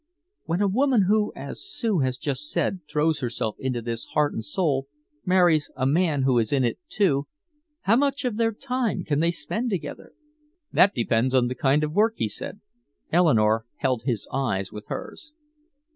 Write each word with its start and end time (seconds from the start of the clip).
"When 0.45 0.63
a 0.63 0.67
woman 0.67 1.03
who, 1.03 1.31
as 1.35 1.61
Sue 1.63 1.99
has 1.99 2.17
just 2.17 2.49
said, 2.49 2.79
throws 2.89 3.19
herself 3.19 3.55
into 3.59 3.83
this 3.83 4.05
heart 4.13 4.33
and 4.33 4.43
soul, 4.43 4.87
marries 5.25 5.69
a 5.75 5.85
man 5.85 6.23
who 6.23 6.39
is 6.39 6.51
in 6.51 6.63
it, 6.63 6.79
too, 6.89 7.27
how 7.81 7.97
much 7.97 8.25
of 8.25 8.37
their 8.37 8.51
time 8.51 9.03
can 9.03 9.19
they 9.19 9.29
spend 9.29 9.69
together?" 9.69 10.13
"That 10.71 10.95
depends 10.95 11.35
on 11.35 11.49
the 11.49 11.53
kind 11.53 11.83
of 11.83 11.93
work," 11.93 12.15
he 12.17 12.27
said. 12.29 12.61
Eleanore 13.13 13.67
held 13.75 14.01
his 14.01 14.27
eyes 14.33 14.71
with 14.71 14.87
hers. 14.87 15.33